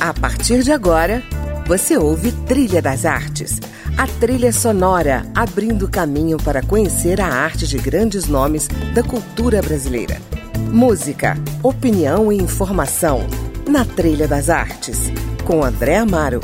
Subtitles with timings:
[0.00, 1.22] A partir de agora,
[1.66, 3.60] você ouve Trilha das Artes,
[3.98, 10.16] a trilha sonora abrindo caminho para conhecer a arte de grandes nomes da cultura brasileira.
[10.72, 13.26] Música, opinião e informação
[13.68, 15.12] na Trilha das Artes,
[15.44, 16.40] com André Amaro.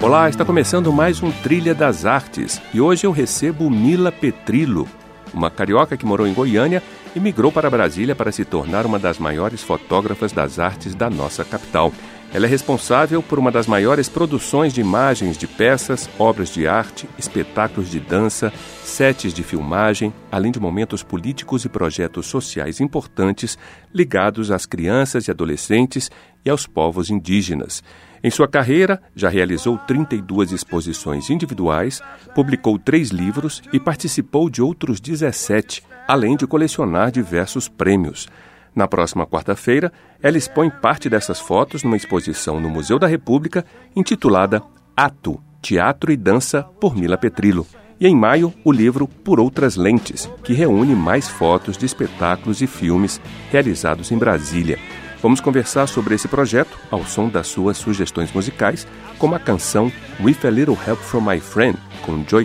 [0.00, 4.86] Olá, está começando mais um Trilha das Artes e hoje eu recebo Mila Petrillo,
[5.36, 6.82] uma carioca que morou em Goiânia
[7.14, 11.44] e migrou para Brasília para se tornar uma das maiores fotógrafas das artes da nossa
[11.44, 11.92] capital.
[12.32, 17.08] Ela é responsável por uma das maiores produções de imagens de peças, obras de arte,
[17.18, 18.52] espetáculos de dança,
[18.82, 23.56] sets de filmagem, além de momentos políticos e projetos sociais importantes
[23.94, 26.10] ligados às crianças e adolescentes
[26.44, 27.82] e aos povos indígenas.
[28.22, 32.02] Em sua carreira, já realizou 32 exposições individuais,
[32.34, 38.28] publicou três livros e participou de outros 17, além de colecionar diversos prêmios.
[38.76, 39.90] Na próxima quarta-feira,
[40.22, 43.64] ela expõe parte dessas fotos numa exposição no Museu da República
[43.96, 44.62] intitulada
[44.94, 47.66] Ato, Teatro e Dança por Mila Petrillo.
[47.98, 52.66] E em maio, o livro Por Outras Lentes, que reúne mais fotos de espetáculos e
[52.66, 53.18] filmes
[53.50, 54.78] realizados em Brasília.
[55.22, 58.86] Vamos conversar sobre esse projeto ao som das suas sugestões musicais,
[59.18, 59.90] como a canção
[60.20, 62.44] With a Little Help from My Friend, com Joy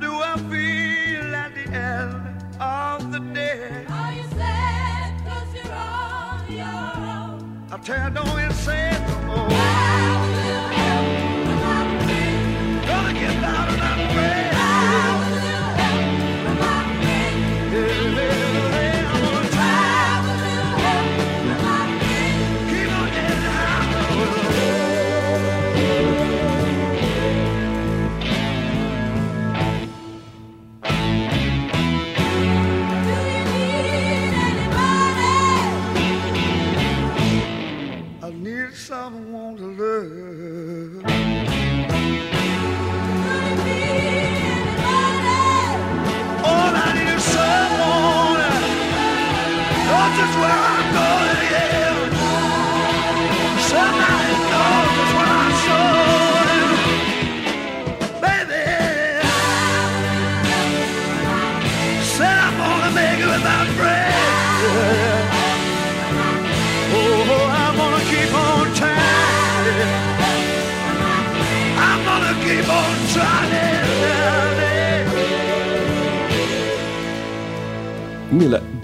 [0.00, 3.84] do I feel at the end of the day?
[3.88, 7.68] Are you sad cause you're on your own?
[7.72, 9.05] I tell don't it's sad.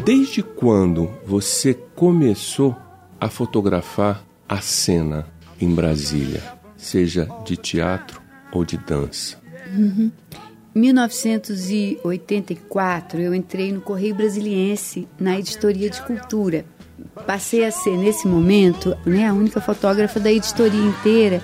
[0.05, 2.77] Desde quando você começou
[3.21, 5.29] a fotografar a cena
[5.61, 6.43] em Brasília,
[6.77, 8.21] seja de teatro
[8.53, 9.41] ou de dança?
[9.73, 10.11] Uhum.
[10.75, 16.65] 1984 eu entrei no Correio Brasiliense na editoria de cultura.
[17.27, 21.41] Passei a ser nesse momento, né, a única fotógrafa da editoria inteira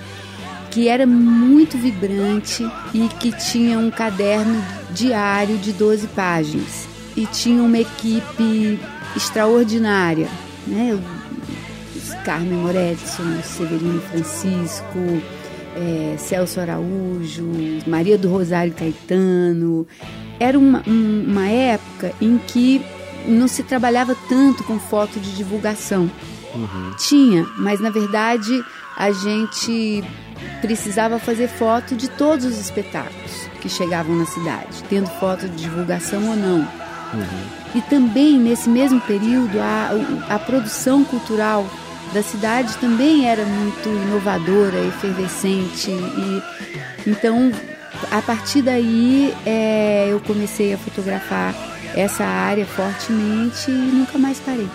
[0.71, 4.61] que era muito vibrante e que tinha um caderno
[4.91, 8.79] diário de 12 páginas e tinha uma equipe
[9.15, 10.27] extraordinária,
[10.67, 10.97] né?
[12.23, 15.21] Carmen Moretson, Severino Francisco,
[15.75, 17.49] é, Celso Araújo,
[17.87, 19.87] Maria do Rosário Caetano.
[20.39, 22.81] Era uma, uma época em que
[23.27, 26.09] não se trabalhava tanto com foto de divulgação.
[26.53, 26.91] Uhum.
[26.97, 28.63] Tinha, mas na verdade
[28.97, 30.03] a gente
[30.61, 36.29] precisava fazer foto de todos os espetáculos que chegavam na cidade, tendo foto de divulgação
[36.29, 36.67] ou não.
[37.13, 37.59] Uhum.
[37.75, 39.89] E também nesse mesmo período a,
[40.29, 41.65] a produção cultural
[42.13, 46.43] da cidade também era muito inovadora, efervescente e
[47.07, 47.51] então
[48.11, 51.53] a partir daí é, eu comecei a fotografar
[51.95, 54.67] essa área fortemente e nunca mais parei.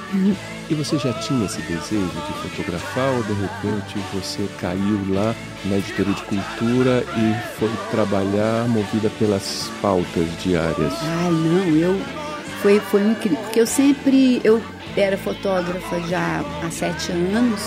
[0.68, 5.76] E você já tinha esse desejo de fotografar ou de repente você caiu lá na
[5.76, 10.92] editoria de cultura e foi trabalhar movida pelas pautas diárias?
[11.02, 12.23] Ai, não, eu
[12.64, 14.58] foi foi incrível, porque eu sempre eu
[14.96, 17.60] era fotógrafa já há sete anos.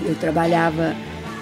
[0.00, 0.94] Eu trabalhava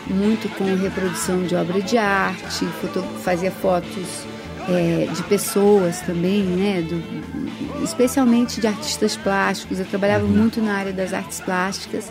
[0.06, 4.24] muito com reprodução de obra de arte, foto, fazia fotos
[4.66, 6.80] é, de pessoas também, né?
[6.80, 9.78] Do, especialmente de artistas plásticos.
[9.78, 10.30] Eu trabalhava uhum.
[10.30, 12.10] muito na área das artes plásticas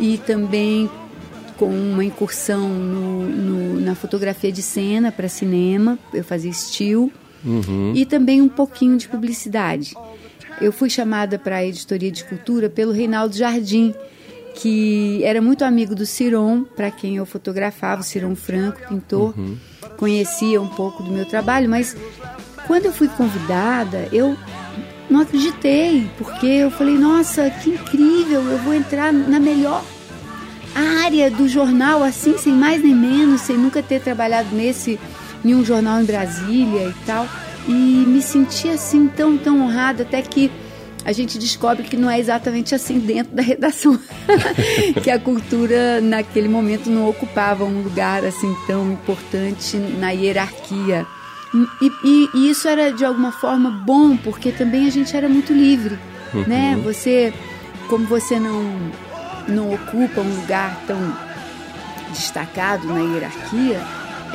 [0.00, 0.90] e também
[1.56, 7.12] com uma incursão no, no, na fotografia de cena para cinema, eu fazia estilo
[7.44, 7.92] uhum.
[7.94, 9.94] e também um pouquinho de publicidade.
[10.60, 13.94] Eu fui chamada para a editoria de cultura pelo Reinaldo Jardim,
[14.54, 19.34] que era muito amigo do Ciron, para quem eu fotografava, o Ciron Franco, pintor.
[19.38, 19.56] Uhum.
[19.96, 21.96] Conhecia um pouco do meu trabalho, mas
[22.66, 24.36] quando eu fui convidada, eu
[25.08, 29.84] não acreditei, porque eu falei, nossa, que incrível, eu vou entrar na melhor
[30.74, 34.98] área do jornal, assim, sem mais nem menos, sem nunca ter trabalhado nesse
[35.44, 37.26] nenhum jornal em Brasília e tal.
[37.66, 40.50] E me senti assim tão, tão honrada, até que
[41.04, 43.98] a gente descobre que não é exatamente assim dentro da redação,
[45.02, 51.06] que a cultura naquele momento não ocupava um lugar assim tão importante na hierarquia.
[51.80, 55.52] E, e, e isso era de alguma forma bom, porque também a gente era muito
[55.52, 55.98] livre,
[56.34, 56.44] uhum.
[56.46, 56.78] né?
[56.84, 57.32] Você,
[57.88, 58.62] como você não
[59.48, 60.98] não ocupa um lugar tão
[62.10, 63.80] destacado na hierarquia,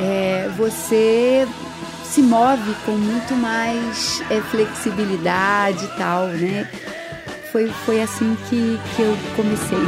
[0.00, 1.46] é, você
[2.04, 6.68] se move com muito mais é, flexibilidade e tal, né?
[7.50, 9.78] Foi, foi assim que, que eu comecei.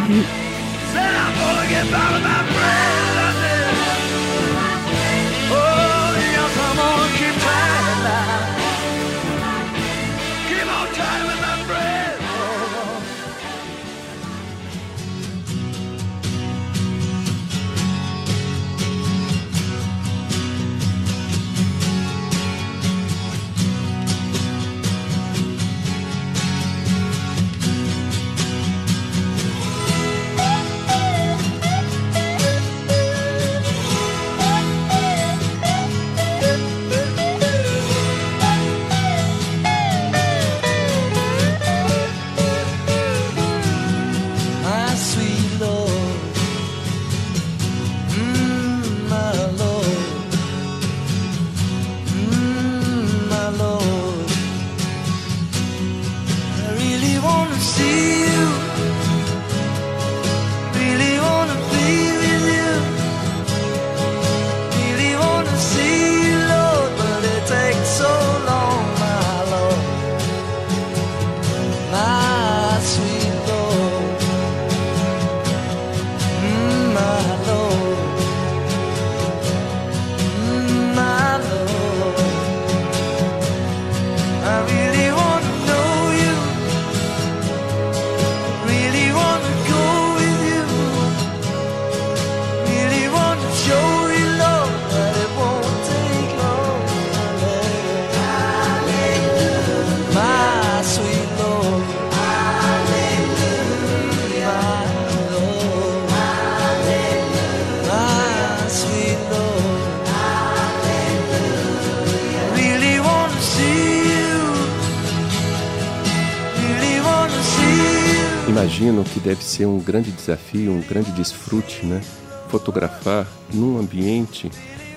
[118.66, 122.02] Imagino que deve ser um grande desafio, um grande desfrute, né?
[122.48, 123.24] Fotografar
[123.54, 124.50] num ambiente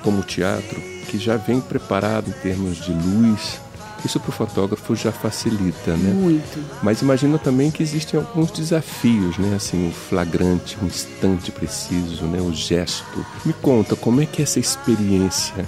[0.04, 3.62] como o teatro, que já vem preparado em termos de luz.
[4.04, 6.14] Isso para o fotógrafo já facilita, né?
[6.14, 6.60] Muito.
[6.82, 9.56] Mas imagino também que existem alguns desafios, né?
[9.56, 12.42] Assim, o flagrante, um instante preciso, né?
[12.42, 13.24] O gesto.
[13.46, 15.68] Me conta, como é que é essa experiência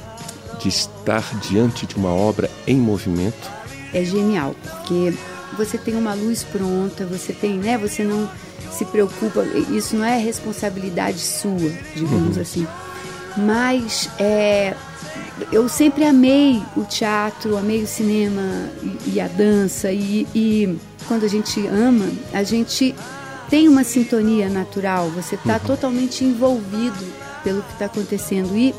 [0.59, 3.60] de estar diante de uma obra em movimento?
[3.93, 5.13] É genial, porque
[5.57, 7.77] você tem uma luz pronta, você tem, né?
[7.77, 8.29] Você não
[8.71, 12.41] se preocupa, isso não é responsabilidade sua, digamos uhum.
[12.41, 12.67] assim.
[13.37, 14.73] Mas é,
[15.51, 21.25] eu sempre amei o teatro, amei o cinema e, e a dança e, e, quando
[21.25, 22.95] a gente ama, a gente
[23.49, 25.09] tem uma sintonia natural.
[25.09, 25.59] Você está uhum.
[25.59, 27.05] totalmente envolvido
[27.43, 28.73] pelo que está acontecendo e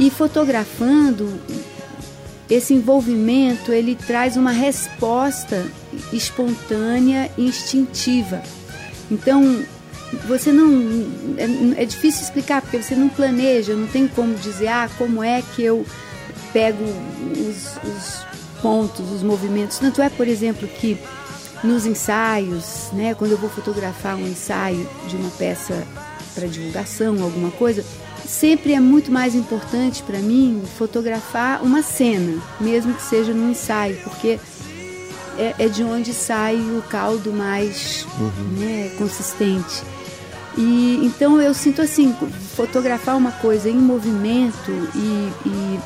[0.00, 1.30] e fotografando
[2.50, 5.64] esse envolvimento ele traz uma resposta
[6.12, 8.42] espontânea e instintiva.
[9.10, 9.64] Então,
[10.26, 11.06] você não.
[11.36, 15.42] É, é, difícil explicar, porque você não planeja, não tem como dizer, ah, como é
[15.54, 15.86] que eu
[16.52, 18.30] pego os, os
[18.60, 19.78] pontos, os movimentos.
[19.78, 20.98] Tanto é, por exemplo, que
[21.62, 25.86] nos ensaios, né, quando eu vou fotografar um ensaio de uma peça
[26.34, 27.84] para divulgação, alguma coisa,
[28.30, 33.96] sempre é muito mais importante para mim fotografar uma cena, mesmo que seja num ensaio,
[34.04, 34.38] porque
[35.36, 38.58] é, é de onde sai o caldo mais uhum.
[38.58, 39.82] né, consistente.
[40.56, 42.14] E então eu sinto assim,
[42.54, 45.80] fotografar uma coisa em movimento e, e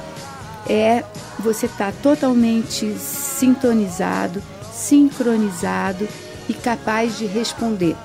[0.70, 1.02] é
[1.38, 6.06] você estar tá totalmente sintonizado, sincronizado
[6.46, 7.96] e capaz de responder,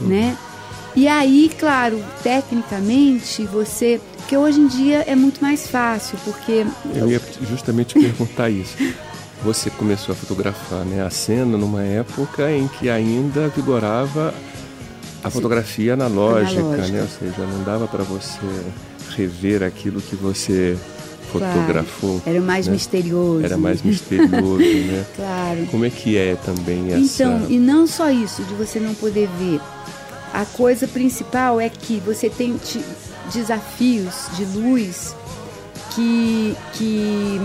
[0.00, 0.08] uhum.
[0.08, 0.38] né?
[0.96, 6.64] E aí, claro, tecnicamente, você porque hoje em dia é muito mais fácil, porque...
[6.94, 8.76] Eu ia justamente perguntar isso.
[9.42, 14.32] Você começou a fotografar né, a cena numa época em que ainda vigorava
[15.24, 16.92] a fotografia analógica, analógica.
[16.92, 17.02] né?
[17.02, 18.38] Ou seja, não dava para você
[19.16, 20.78] rever aquilo que você
[21.32, 22.20] fotografou.
[22.20, 22.36] Claro.
[22.36, 22.72] Era mais né?
[22.74, 23.44] misterioso.
[23.44, 25.06] Era mais misterioso, né?
[25.16, 25.66] Claro.
[25.72, 27.24] Como é que é também essa...
[27.24, 29.60] Então, e não só isso, de você não poder ver.
[30.32, 32.58] A coisa principal é que você tem
[33.32, 35.14] desafios de luz
[35.94, 37.40] que, que,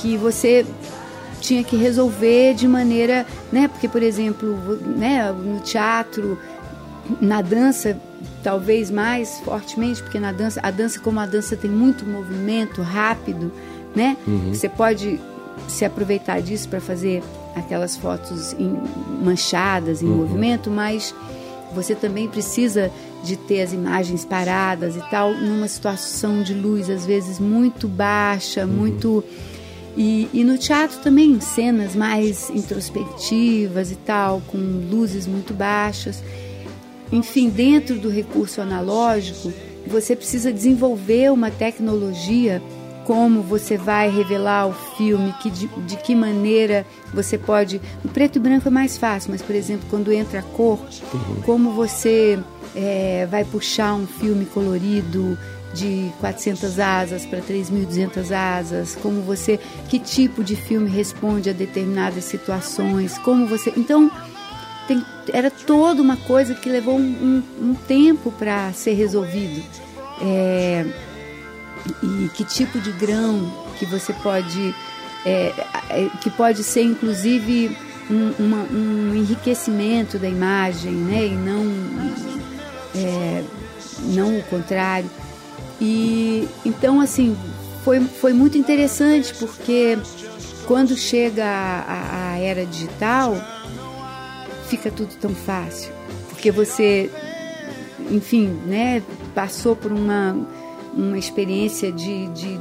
[0.00, 0.64] que você
[1.40, 3.68] tinha que resolver de maneira, né?
[3.68, 4.56] Porque, por exemplo,
[4.96, 6.38] né, no teatro,
[7.20, 7.96] na dança,
[8.42, 13.52] talvez mais fortemente, porque na dança, a dança como a dança tem muito movimento rápido,
[13.94, 14.16] né?
[14.26, 14.54] Uhum.
[14.54, 15.20] Você pode
[15.68, 17.22] se aproveitar disso para fazer
[17.54, 18.54] aquelas fotos
[19.22, 20.16] manchadas em uhum.
[20.16, 21.14] movimento, mas
[21.74, 22.90] você também precisa
[23.22, 28.64] de ter as imagens paradas e tal numa situação de luz às vezes muito baixa,
[28.64, 28.72] uhum.
[28.72, 29.24] muito
[29.96, 36.20] e, e, no teatro também cenas mais introspectivas e tal, com luzes muito baixas.
[37.12, 39.52] Enfim, dentro do recurso analógico,
[39.86, 42.60] você precisa desenvolver uma tecnologia
[43.04, 47.80] como você vai revelar o filme, que de, de, que maneira você pode.
[48.02, 50.78] No preto e branco é mais fácil, mas por exemplo, quando entra a cor,
[51.12, 51.42] uhum.
[51.44, 52.38] como você
[52.74, 55.38] é, vai puxar um filme colorido
[55.74, 59.58] de 400 asas para 3.200 asas, como você,
[59.88, 63.72] que tipo de filme responde a determinadas situações, como você.
[63.76, 64.10] Então
[64.86, 69.62] tem, era toda uma coisa que levou um, um, um tempo para ser resolvido.
[70.22, 70.86] É,
[72.02, 74.74] e que tipo de grão que você pode,
[75.24, 75.52] é,
[75.90, 77.76] é, que pode ser inclusive
[78.10, 81.26] um, uma, um, enriquecimento da imagem, né?
[81.26, 81.62] E não,
[82.94, 83.44] é,
[84.14, 85.10] não o contrário.
[85.80, 87.36] E então assim
[87.82, 89.98] foi, foi muito interessante porque
[90.66, 93.36] quando chega a, a era digital
[94.68, 95.92] fica tudo tão fácil.
[96.28, 97.10] Porque você,
[98.10, 99.02] enfim, né,
[99.34, 100.36] passou por uma,
[100.96, 102.58] uma experiência de, de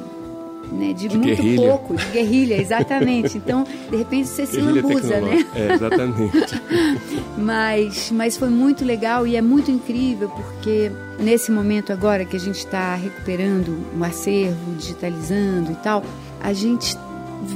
[0.72, 1.68] né, de, de, muito guerrilha.
[1.68, 3.38] pouco, de guerrilha, exatamente.
[3.38, 5.46] Então, de repente você se lambuza, né?
[5.56, 6.62] É, exatamente.
[7.38, 12.40] mas, mas foi muito legal e é muito incrível porque nesse momento agora que a
[12.40, 16.04] gente está recuperando o acervo, digitalizando e tal,
[16.42, 16.98] a gente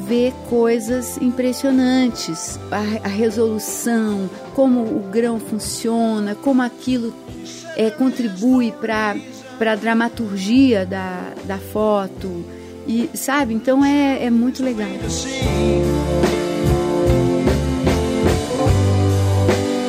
[0.08, 2.60] vê coisas impressionantes.
[2.72, 7.14] A, a resolução, como o grão funciona, como aquilo
[7.76, 9.16] é, contribui para
[9.66, 12.46] a dramaturgia da, da foto.
[12.88, 14.88] E, sabe, então é, é muito legal.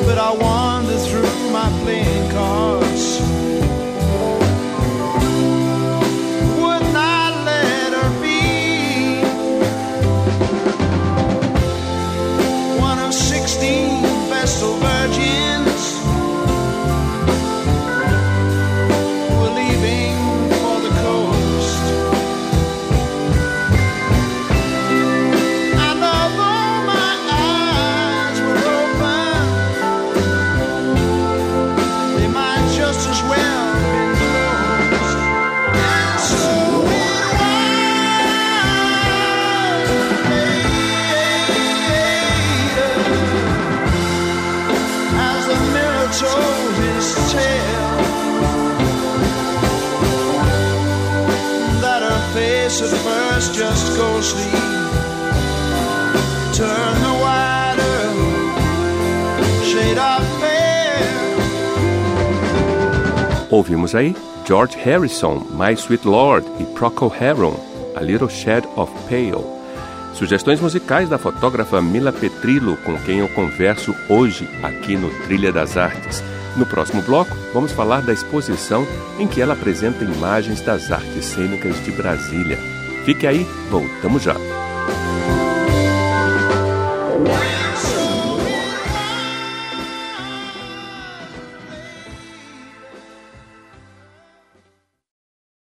[0.05, 2.88] But I wander through my playing cards.
[52.87, 54.53] First just go sleep.
[56.53, 57.99] Turn the wider
[59.63, 60.29] shade of
[63.51, 67.55] Ouvimos aí George Harrison, My Sweet Lord e Procol Harum,
[67.95, 69.43] A Little Shed of Pale.
[70.13, 75.77] Sugestões musicais da fotógrafa Mila Petrillo, com quem eu converso hoje aqui no Trilha das
[75.77, 76.23] Artes.
[76.55, 78.85] No próximo bloco, vamos falar da exposição
[79.17, 82.57] em que ela apresenta imagens das artes cênicas de Brasília.
[83.05, 84.35] Fique aí, voltamos já.